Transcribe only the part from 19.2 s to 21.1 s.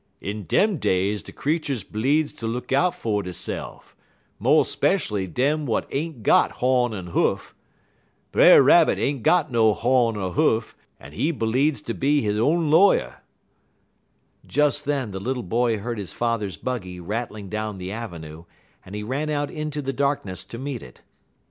out into the darkness to meet it.